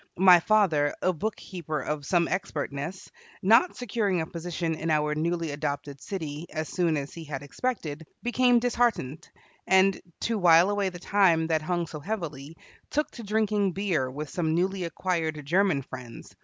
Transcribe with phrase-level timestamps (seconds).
[0.17, 3.11] My father, a bookkeeper of some expertness,
[3.43, 8.07] not securing a position in our newly adopted city as soon as he had expected,
[8.23, 9.29] became disheartened,
[9.67, 12.57] and, to while away the time that hung so heavily,
[12.89, 16.33] took to drinking beer with some newly acquired German friends.